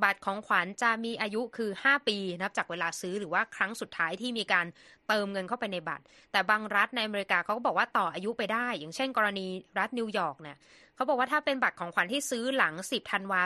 [0.04, 4.66] บัตรของขวัญจะมีอายุคือ 5 ปีนับจากเวลาซื้อหรือว่าครั้งสุดท้ายที่มีการ
[5.08, 9.46] เติมเงินเข้าไปในบัตร แต่บางรัฐในอเมริกาเขาก็บอกว่าต่ออายุไปได้ อย่างเช่น กรณี
[9.80, 10.58] รัฐนิวยอร์กเนี่ย
[10.96, 13.42] เขาบอกว่าถ้าเป็นบัตรของขวัญที่ซื้อหลัง 10ธันวา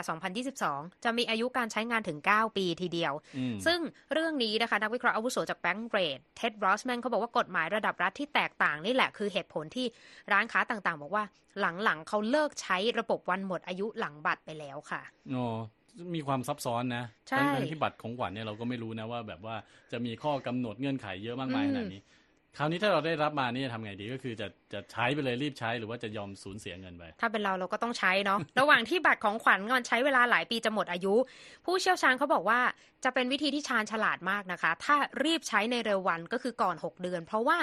[0.50, 3.78] 2022 จะมีอายุการใช้งานถึง 9 ปีทีเดียวอืมซึ่ง
[4.12, 9.86] เรื่องนี้นะคะ นักวิเคราะห์อาวุโสจาก Bankrate เท็ด รอสแมนเขาบอกว่ากฎหมายระดับรัฐที่แตกต่างนี่แหละคือเหตุผลที่
[10.32, 11.24] ร้านค้าต่างๆ บอกว่า
[11.60, 15.44] หลังๆเขาเลิกใช้ระบบวันหมดอายุหลังบัตรไปแล้วค่ะโอ้
[16.14, 19.56] มีความซับซ้อนนะใช่ทั้งทั้งที่บัตรของขวัญเนี่ยเราก็ไม่รู้นะว่าแบบว่า
[19.92, 22.02] จะมีข้อกำหนดเงื่อนไขเยอะมากมายอืมขนาดนี้
[22.58, 31.14] คราวนี้ถ้าเราได้รับมานี่จะทำไงดีก็คือจะจะใช้ไปเลยรีบใช้หรือว่าจะยอมสูญเสียเงินไป ถ้าเป็นเราเราก็ต้องใช้เนาะ ระหว่างที่บัตรของขวัญมันใช้เวลาหลายปีจะหมดอายุ
[31.66, 32.60] ผู้เชี่ยวชาญเขาบอกว่า
[33.04, 37.58] จะเป็นวิธีที่ชาญฉลาดมากนะคะ ถ้ารีบใช้ในเร็ววันก็คือก่อน 6 เดือน เพราะว่า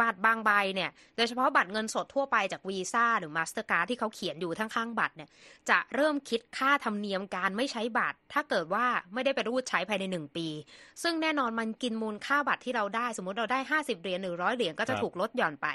[0.00, 5.28] บัตรบางใบเนี่ย โดยเฉพาะบัตรเงินสดทั่วไปจากวีซ่าหรือมาสเตอร์การ์ดที่เขาเขียนอยู่ข้างๆบัตรเนี่ย
[5.70, 10.48] จะเริ่มคิดค่าธรรมเนียมการไม่ใช้บัตร ถ้าเกิดว่าไม่ได้ไปรูดใช้ภายใน 1 ปี
[11.02, 15.68] ซึ่งแน่นอนมันกินมูลค่าบัตรที่เราได้ สมมติเราได้ 50 เหรียญหรือร้อยเหรียญก็จะครับถูกลดหย่อนไป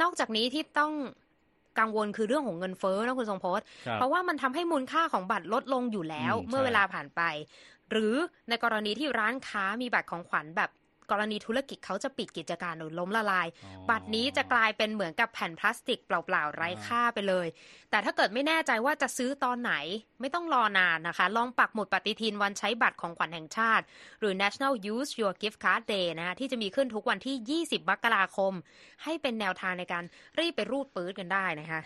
[0.00, 0.92] นอกจากนี้ที่ต้อง
[1.78, 7.22] กังวลคือเรื่องของเงินเฟ้อนะคุณทรงพจน์ครับเพราะว่ามันทำให้มูลค่าของบัตรลดลงอยู่แล้วอืมเมื่อใช่เวลาผ่านไป
[7.90, 8.14] หรือ
[8.48, 10.70] ในกรณีที่ร้านค้ามีบัตรของขวัญแบบ
[11.10, 17.46] กรณีธุรกิจเขาจะปิดกิจการหรือล้มละลายอ๋อบัตรนี้จะกลายเป็นเหมือนกับแผ่นพลาสติกเปล่าๆไร้ค่าไปเลย
[17.90, 19.72] แต่ถ้าเกิดไม่แน่ใจว่าจะซื้อตอนไหน
[20.20, 23.84] ไม่ต้องรอนานนะคะ ลองปักหมุดปฏิทินวันใช้บัตรของขวัญแห่งชาติ
[24.20, 28.52] หรือ National Use Your Gift Card Day นะคะที่จะมีขึ้นทุกวันที่ 20 มกราคม
[29.04, 30.04] ให้เป็นแนวทางในการ
[30.38, 31.82] รีบไปรูดปื๊ดกันได้นะคะ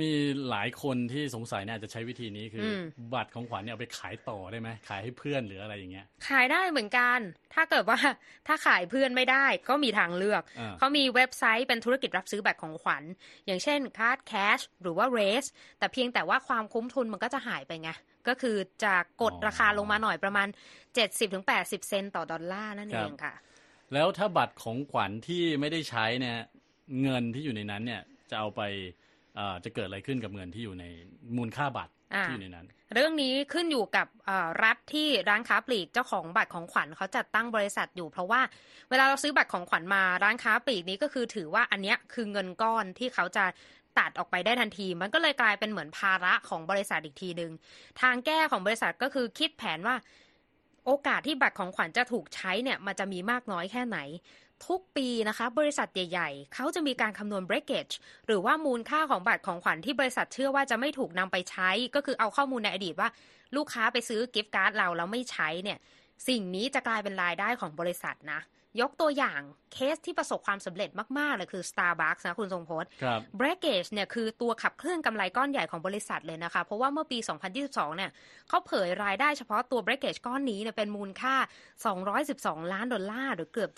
[0.00, 0.12] มี
[0.50, 7.18] หลายคนที่สงสัยเนี่ยอาจจะใช้วิธีนี้คืออมบัตรของขวัญเนี่ยเอาไปขายต่อได้ไหมขายให้เพื่อนหรืออะไรอย่างเงี้ย ขายได้เหมือนกัน
[7.54, 7.98] ถ้าเกิดว่า
[8.46, 13.04] ถ้าขายเพื่อนไม่ได้ก็มีทางเลือกอ่าเขามีเว็บไซต์เป็นธุรกิจรับซื้อบัตรของขวัญ
[13.46, 17.90] อย่างเช่น Card Cash หรือว่า Race แต่เพียงแต่ว่าความคุ้มทุนมันก็จะหายไปไง
[18.28, 20.48] ก็คือจะกดราคาลงมาหน่อยประมาณ
[21.18, 23.34] 70-80 เซนต์ต่อดอลลาร์นั่นเองค่ะ
[23.94, 26.38] แล้วถ้าบัตรของขวัญที่ไม่ได้ใช้เนี่ย
[27.02, 29.03] เงินที่อยู่ในนั้นเนี่ยจะเอาไปเอ่อ
[29.64, 30.84] จะเกิดอะไรขึ้นกับเงินที่อยู่ใน
[31.36, 38.40] มูลค่าบัตรอ่าที่อยู่ในนั้น เรื่องนี้ขึ้นอยู่กับเอ่อรัฐที่ร้านค้าปลีกเจ้าของบัตรของขวัญเขาจัดตั้งบริษัทอยู่ เพราะว่า
[38.90, 43.44] เวลาเราซื้อบัตรของขวัญมาร้านค้าปลีกนี้ก็คือถือว่าอันเนี้ยคือเงินก้อนที่เขาจะ
[43.98, 47.52] ตัดออกไปได้ทันที มันก็เลยกลายเป็นเหมือนภาระของบริษัทอีกทีหนึ่ง
[48.00, 49.96] ทางแก้ของบริษัทก็คือคิดแผนว่า
[50.86, 53.98] โอกาสที่บัตรของขวัญจะถูกใช้เนี่ยมันจะมีมากน้อยแค่ไหน
[54.66, 57.94] ทุกปีนะคะบริษัทใหญ่ ๆ เขาจะมีการคำนวณ breakage
[58.26, 63.08] หรือว่ามูลค่าของบัตรของขวัญที่บริษัทเชื่อว่าจะไม่ถูกนำไปใช้ ก็คือเอาข้อมูลในอดีตว่า
[63.56, 65.78] ลูกค้าไปซื้อกิฟต์การ์ดเราแล้วไม่ใช้เนี่ย
[66.28, 68.40] สิ่งนี้จะกลายเป็นรายได้ของบริษัทนะ
[68.80, 69.40] ยกตัวอย่าง
[69.72, 77.18] เคสที่ประสบความสำเร็จมาก ๆ เลยคือ Starbucks นะคุณทรงพจน์ครับ breakage เนี่ยคือตัวขับเคลื่อนกำไรก้อนใหญ่ของบริษัทเลยนะคะ เพราะว่าเมื่อปี
[77.58, 78.10] 2022 เนี่ย
[78.48, 81.34] เขาเผยรายได้เฉพาะตัว breakage ก้อนนี้เนี่ยเป็นมูลค่า
[82.04, 83.70] 212 ล้านดอลลาร์หรือเกือบ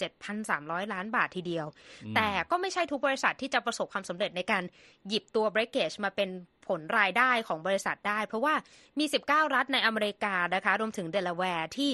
[0.42, 1.66] 7,300 ล้านบาททีเดียว
[2.04, 4.62] อืมแต่ก็ไม่ใช่ทุกบริษัทที่จะประสบความสำเร็จในการ
[5.08, 6.28] หยิบตัว breakage มาเป็น
[6.66, 8.54] ผลรายได้ของบริษัทได้ เพราะว่า
[8.98, 11.90] มี 19 รัฐในอเมริกานะคะรวมถึงเดลาแวร์ที่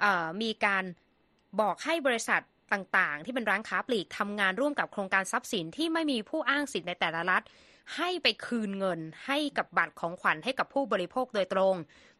[0.00, 0.84] เอ่อมีการ
[1.60, 2.40] บอกให้บริษัท
[2.72, 7.42] ต่างๆ ที่เป็นร้านค้าปลีกทำงานร่วมกับโครงการทรัพย์สินที่ไม่มีผู้อ้างสิทธิ์ในแต่ละรัฐ
[7.96, 11.74] ให้ไปคืนเงินให้กับบัตรของขวัญให้กับผู้บริโภคโดยตรง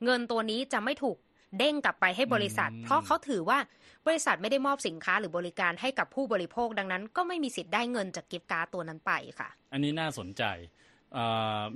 [0.05, 1.17] เงินตัวนี้จะไม่ถูก
[1.59, 3.59] เด้งกลับไปให้บริษัทอืมเพราะเขาถือว่า
[4.07, 10.90] บริษัทไม่ได้มอบสินค้าหรือบริการให้กับผู้บริโภคดังนั้น ก็ไม่มีสิทธิ์ได้เงินจาก gift card ตัวนั้นไปค่ะ อันนี้น่าสนใจเอ่อ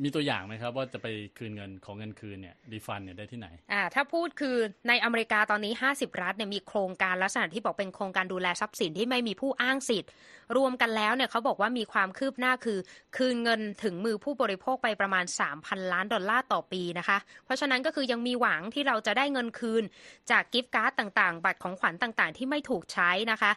[0.02, 1.06] มีตัวอย่างไหมครับว่าจะไป
[1.38, 4.56] คืนเงินของเงินคืนเนี่ยดีฟันเนี่ยได้ที่ไหนอ่าถ้าพูดคือ
[4.88, 10.10] ในอเมริกาตอนนี้ 50 รัฐเนี่ยมีโครงการลักษณะที่บอกเป็นโครงการดูแลทรัพย์สินที่ไม่มีผู้อ้างสิทธิ์
[10.56, 12.78] รวมกันแล้วเนี่ยเขาบอกว่ามีความคืบหน้าคือ
[13.16, 15.24] คืนเงินถึงมือผู้บริโภคไปประมาณ
[15.58, 19.82] 3,000 ล้านดอลลาร์ต่อปีนะคะ เพราะฉะนั้นก็คือยังมีหวังที่เราจะได้เงินคืน
[20.30, 23.52] จากกิฟต์การ์ดต่างๆ บัตรของขวัญต่างๆ ที่ไม่ถูกใช้นะคะ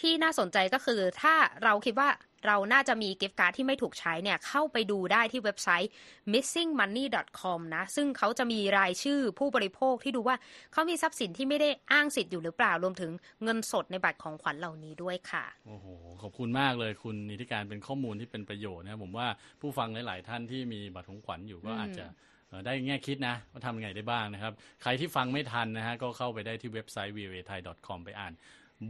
[0.00, 2.08] ที่น่าสนใจก็คือถ้าเราคิดว่า
[2.46, 5.90] เราน่าจะมี gift card ที่ไม่ถูกใช้เนี่ยเข้าไปดูได้ที่เว็บไซต์
[6.32, 10.36] missingmoney.com นะซึ่งเขาจะมีรายชื่อผู้บริโภคที่ดูว่า
[10.72, 13.10] เขามีทรัพย์สินที่ไม่ได้อ้างสิทธิ์อยู่หรือเปล่ารวมถึง
[13.42, 15.86] เงินสดในบัตรของขวัญเหล่านี้ด้วยค่ะโอ้โห
[16.22, 19.26] ขอบคุณมากเลยคุณนิติการเป็นข้อมูลที่เป็นประโยชน์นะครับผมว่า
[19.60, 22.06] ผู้ฟังหลาย ๆ ท่านที่มีบัตรของขวัญอยู่ก็อืมอาจจะ
[22.48, 24.52] เอ่อได้แง่คิดนะว่าทำยังไงได้บ้างนะครับ
[24.82, 28.34] ใครที่ฟังไม่ทันนะฮะก็เข้าไปได้ที่เว็บไซต์ voa thai com ไปอ่าน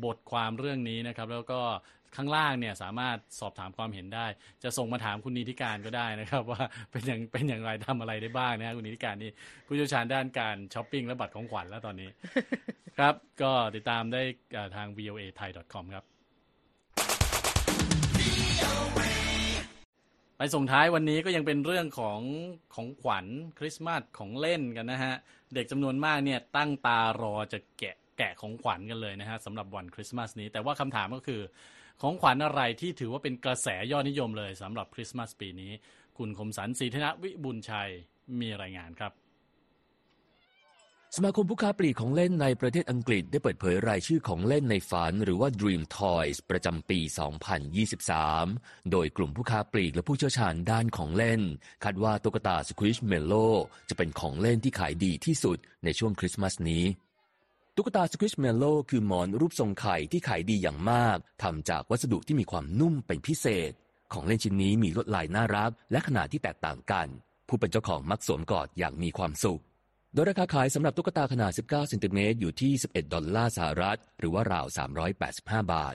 [0.05, 1.61] บทความเรื่องนี้นะครับ แล้วก็
[2.17, 4.27] ข้างล่างเนี่ยสามารถสอบถามความเห็นได้
[4.63, 9.31] จะส่งมาถามคุณนิติการก็ได้นะครับ ว่าเป็นอย่างเป็นอย่างไรทำอะไรได้บ้างนะฮะคุณนิติการนี่
[9.67, 12.11] ผู้เชี่ยวชาญด้านการช้อปปิ้งและบัตรของขวัญแล้วตอนนี้
[12.99, 14.23] ครับก็ติดตามได้
[14.53, 16.05] เอ่อทาง voa thai com ครับ
[20.39, 22.21] ไปส่งท้ายวันนี้ก็ยังเป็นเรื่องของ
[22.75, 23.27] ของขวัญ
[23.59, 25.15] คริสต์มาสของเล่นกันนะฮะ
[25.55, 31.41] เด็กจำนวนมากเนี่ยตั้งตารอจะแกะแกะของขวัญกันเลยนะฮะสำหรับวันคริสต์มาสนี้ แต่ว่าคำถามก็คือ
[32.03, 35.73] ของขวัญอะไรที่ถือว่าเป็นกระแสยอดนิยมเลยสำหรับคริสต์มาสปีนี้
[36.19, 37.91] คุณคมสันศรีธนวิบุญชัย
[38.41, 39.13] มีรายงานครับ
[41.17, 47.01] สมาคมผู้ค้าปลีกของเล่นในประเทศอังกฤษได้เปิดเผยรายชื่อของเล่นในฝันหรือว่า Dream Toys ประจำปี
[47.75, 51.43] 2023 โดยกลุ่มผู้ค้าปลีกและผู้เชี่ยวชาญด้านของเล่น
[51.85, 53.55] คาดว่าตุ๊กตา Squish Mellow
[53.89, 56.85] จะเป็นของเล่นที่ขายดีที่สุดในช่วงคริสต์มาสนี้
[57.77, 63.73] ตุ๊กตา Squish Mellow คือหมอนรูปทรงไข่ที่ขายดีอย่างมากทำจากวัสดุที่มีความนุ่มเป็นพิเศษ
[64.13, 67.07] ของเล่นชิ้นนี้มีลวดลายน่ารัก และขนาดที่แตกต่างกัน
[67.49, 69.63] ผู้เป็นเจ้าของมักสวมกอดอย่างมีความสุข
[70.15, 74.67] โดยราคาขายสำหรับตุ๊กตาขนาด 19เซนติเมตรอยู่ที่ 11 ดอลลาร์สหรัฐ หรือว่าราว
[75.19, 75.95] 385 บาท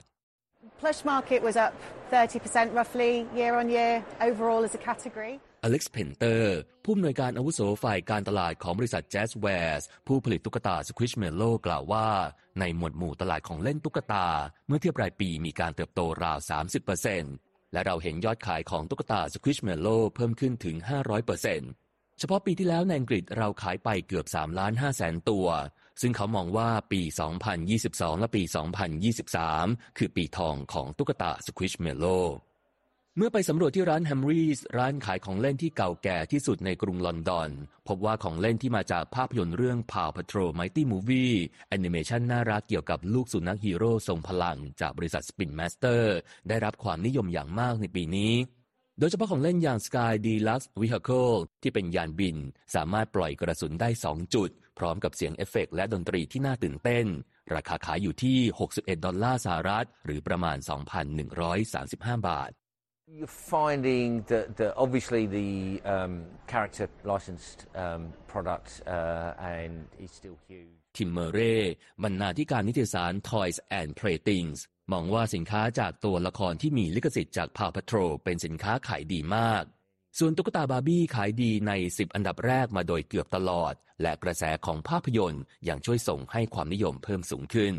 [0.80, 1.72] Plush market was up
[2.12, 3.94] 30% roughly year on year
[4.28, 5.34] overall as a category.
[5.62, 12.08] อเล็กซ์เพนเตอร์ ผู้อำนวยการอาวุโสฝ่ายการตลาดของบริษัท Jazwares ผู้ผลิตตุ๊กตา Squishmallow กล่าวว่า
[12.60, 14.26] ในหมวดหมู่ตลาดของเล่นตุ๊กตา
[14.66, 16.38] เมื่อเทียบรายปีมีการเติบโตราว
[17.06, 20.76] 30%และเราเห็นยอดขายของตุ๊กตา Squishmallow เพิ่มขึ้นถึง
[21.48, 25.46] 500%เฉพาะปีที่แล้วในอังกฤษเราขายไปเกือบ3ล้าน5แสนตัว
[26.00, 27.02] ซึ่งเขามองว่าปี
[27.60, 28.42] 2022 และปี
[29.20, 32.47] 2023 คือปีทองของตุ๊กตา Squishmallow เมื่
[33.20, 37.50] เมื่อไปสำรวจที่ร้าน Hamleys ร้านขายของเล่นที่เก่าแก่ที่สุดในกรุงลอนดอน
[37.88, 41.34] พบว่าของเล่นที่มาจากภาพยนตร์เรื่อง Paw Patrol Mighty Movie
[41.68, 46.02] แอนิเมชันน่ารักเกี่ยวกับลูกสุนัขฮีโร่ทรงพลัง จากบริษัท Spin Master
[46.48, 48.32] ได้รับความนิยมอย่างมากในปีนี้
[48.98, 52.36] โดยเฉพาะของเล่นอย่าง Skye Deluxe Vehicle ที่เป็นยานบิน
[52.74, 57.06] สามารถปล่อยกระสุนได้ 2 จุด พร้อมกับเสียงเอฟเฟกต์และดนตรีที่น่าตื่นเต้น
[57.54, 58.38] ราคาขายอยู่ที่
[58.72, 60.56] 61 ดอลลาร์สหรัฐ หรือประมาณ
[61.22, 62.52] 2,135 บาท
[63.10, 70.36] You're finding that, that obviously the um, character licensed um, product uh, and is still
[70.48, 70.74] huge.
[70.96, 71.56] ทิมเมเร่
[72.02, 74.58] บรรณาธิการนิตยสาร Toys and Playthings
[74.92, 79.64] มองว่าสินค้าจากตัวละครที่มีลิขสิทธิ์จาก Paw Patrol เป็นสินค้าขายดีมาก
[80.18, 87.74] ส่วนตุ๊กตาบาร์บี้ขายดีใน 10 อันดับแรกมาโดยเกือบตลอด และกระแสของภาพยนตร์ยังช่วยส่งให้ความนิยมเพิ่มสูงขึ้น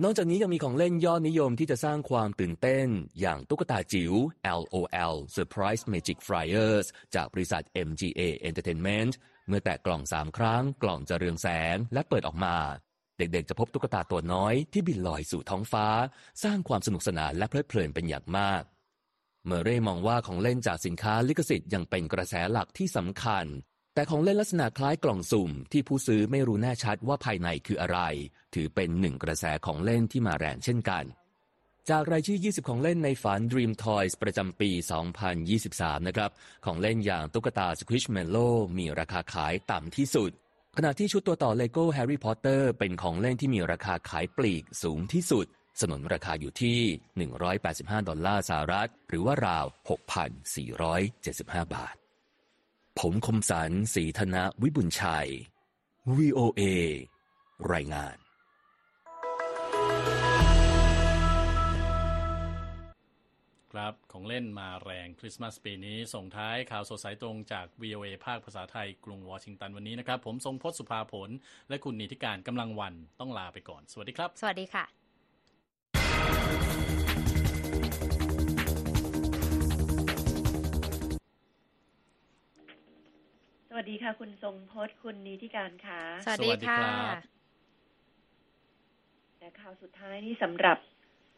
[0.00, 2.88] นอกจากนี้ยังมีของเล่นยอดนิยมที่จะสร้างความตื่นเต้น
[3.20, 4.12] อย่างตุ๊กตาจิ๋ว
[4.60, 9.12] LOL Surprise Magic Flyers จากบริษัท MGA Entertainment
[9.48, 12.56] เมื่อแตะกล่อง3ครั้งกล่องจะเรืองแสงและเปิดออกมา
[13.18, 15.86] เด็กๆจะพบตุ๊กตาตัวน้อยที่บินลอยสู่ท้องฟ้า
[16.44, 18.62] สร้างความสนุกสนานและเพลิดเพลินเป็นอย่างมาก
[19.46, 23.46] เมอร์เร่มองว่าของเล่นจากสินค้าลิขสิทธิ์ยังเป็นกระแสหลักที่สำคัญ
[23.94, 27.98] แต่ของเล่นลักษณะคล้ายกล่องสุ่มที่ผู้ซื้อไม่รู้แน่ชัดว่าภายในคืออะไร
[28.54, 31.04] ถือเป็นหนึ่งกระแสของเล่นที่มาแรงเช่นกัน
[31.90, 34.70] จากรายชื่อ 20 ของเล่นในฝัน Dream Toys ประจำปี
[35.38, 36.30] 2023 นะครับ
[36.64, 40.30] ของเล่นอย่างตุ๊กตา Squishmallow มีราคาขายต่ำที่สุด
[40.76, 45.46] ขณะที่ชุดตัวต่อ Lego Harry Potter เป็นของเล่นที่มีราคาขายปลีกสูงที่สุด
[45.80, 46.80] สนนราคาอยู่ที่
[47.42, 49.66] 185 ดอลลาร์สหรัฐ หรือว่าราว
[50.50, 52.01] 6,475 บาท
[53.00, 55.28] ผมคมสันสีธนะวิบุญชัย
[56.16, 56.60] VOA
[57.72, 58.16] รายงาน
[63.72, 71.30] ครับของเล่นมาแรงคริสต์มาสปีนี้ ส่งท้ายข่าวสดสายตรงจาก VOA ภาคภาษาไทยกรุงวอชิงตันวันนี้นะครับ ผมทรงพศสุภาผล
[71.68, 75.01] และคุณนิติการกำลังวันต้องลาไปก่อน สวัสดีครับ สวัสดีค่ะ
[83.82, 87.22] วัสดีค่ะ คุณทรงพจน์คุณนิติการค่ะ สวัสดีสวัสดีค่ะครับ
[89.38, 90.78] แต่ข่าวสุดท้ายนี่สำหรับ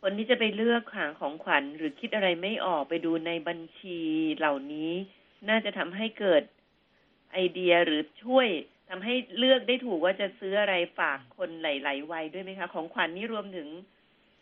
[0.03, 4.01] คนที่จะไปเลือกหาของขวัญหรือคิดอะไรไม่ออกไปดูในบัญชี
[4.37, 4.93] เหล่านี้
[5.49, 6.43] น่าจะทำให้เกิด
[7.33, 8.49] ไอเดียหรือช่วย
[8.91, 13.69] ทำให้เลือกได้ถูกว่าจะซื้ออะไรฝากคนหลาย ๆ วัยด้วยไหมคะ ของขวัญนี่รวมถึง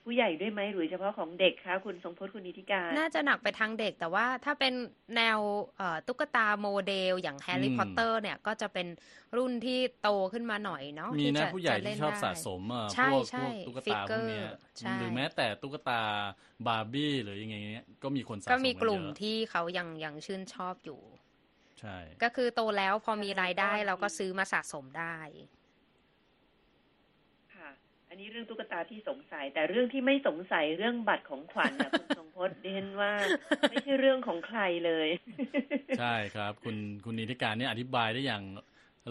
[0.04, 4.74] ผู้ใหญ่ด้วยไหมหรือเฉพาะของเด็กคะคุณทรงพจน์คุณนิติการ น่าจะหนักไปทางเด็ก แต่ว่าถ้าเป็น
[5.16, 5.38] แนว
[5.76, 8.86] เอ่อตุ๊กตาโมเดลอย่างแฮร์รี่อืมพอตเตอร์เนี่ยก็จะเป็น
[9.36, 16.02] รุ่นที่โตขึ้นมาหน่อยเนาะมีที่นะจะผู้ใหญ่จะเล่ที่นชอบได้สะสมอะใช่พวกใช่พวกตุ๊กตาพวกเนี้ย figure ใช่หรือแม้แต่ตุ๊กตา
[16.66, 21.00] บาร์บี้หรือยังไงเงี้ยก็มีคนสะสมก็มีกลุ่มนเยอะที่เขายังยังชื่นชอบอยู่
[21.78, 25.61] ใช่ ก็คือโตแล้วพอมีรายได้เราก็ซื้อมาสะสมได้ค่ะ
[28.12, 33.12] อันนี้เรื่องตุ๊กตาที่สงสัย แต่เรื่องที่ไม่สงสัยเรื่องบัตรของขวัญนะคุณทรงพจน์เดนว่า
[33.70, 35.08] ไม่ใช่เรื่องของใครเลย
[35.98, 38.42] ใช่ครับ คุณคุณนิติการเนี่ยอธิบายได้อย่าง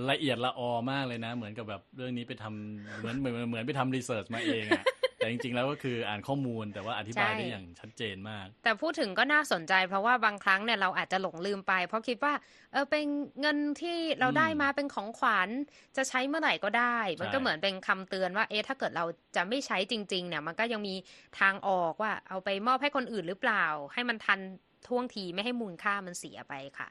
[0.09, 4.83] ละเอียดละออมากเลยนะ เหมือนกับแบบเรื่องนี้ไปทำเหมือนเหมือนเหมือนไปทำรีเสิร์ชมาเองอะ
[5.21, 12.33] แต่จริงๆแล้วก็คืออ่านข้อมูลแต่ว่าอธิบายใช่ได้อย่างชัดเจนมาก แต่พูดถึงก็น่าสนใจ เพราะว่าบางครั้งเนี่ยเราอาจจะหลงลืมไป เพราะคิดว่า
[12.71, 13.05] เออเป็น
[13.41, 15.49] เงินที่เราได้มาเป็นของขวัญ
[15.97, 19.05] จะใช้เมื่อไหร่ก็ได้ มันก็เหมือนเป็นคำเตือนว่าเอ๊ะถ้าเกิดเรา
[19.35, 20.95] จะไม่ใช้จริง ๆ เนี่ย มันก็ยังมี
[21.39, 24.39] ทางออกว่า เอาไปมอบให้คนอื่นหรือเปล่า ให้มันทัน
[24.87, 26.89] ท่วงทีไม่ให้มูลค่ามันเสียไปค่ะ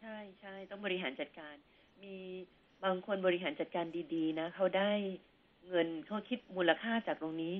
[0.00, 1.54] ใช่ใช่ต้องบริหารจัดการ
[2.02, 2.14] มี
[2.84, 4.90] บางคนบริหารจัดการดี ๆ นะเขาได้
[5.68, 7.54] เงินเขาคิดมูลค่าจากตรงนี้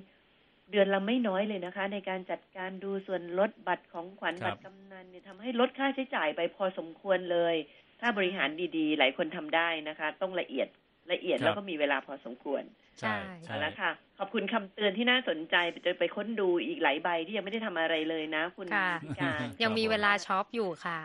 [0.71, 7.55] เดือนละไม่น้อยเลยนะคะ ในการจัดการดูส่วนลดบัตรของขวัญครับบัตรกำนันเนี่ยทำให้ลดค่าใช้จ่ายไปพอสมควรเลย
[8.01, 10.69] ถ้าบริหารดีๆ หลายคนทำได้นะคะ ต้องละเอียด
[11.13, 12.63] ละเอียดแล้วก็มีเวลาพอสมควร
[13.01, 21.01] ใช่ใช่ใช่เอาละค่ะ ขอบคุณคำเตือนที่น่าสนใจจะไปค้นดูอีกหลายใบที่ยังไม่ได้ทำอะไรเลยนะ คุณค่ะพิการยังมีเวลาช็อปอยู่ค่ะ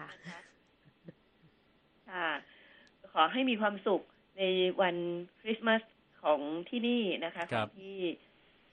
[2.10, 2.30] ค่ะ
[3.14, 4.02] ขอให้มีความสุข
[4.38, 4.44] ใน
[4.82, 4.96] วัน
[5.42, 5.82] คริสต์มาส
[6.26, 7.98] ของที่นี่นะคะครับที่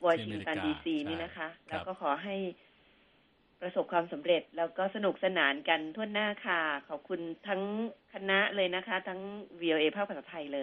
[0.04, 2.36] วอชิงตันที่ดีอเมริกาซีนี่นะคะใช่แล้วครับก็ขอให้
[3.60, 7.62] ประสบความสำเร็จแล้วก็สนุกสนานกันทั่วหน้าค่ะ ขอบคุณทั้ง
[8.14, 9.20] คณะเลยนะคะ ทั้ง
[9.62, 10.60] VOA ภาคภาษาไทยเลย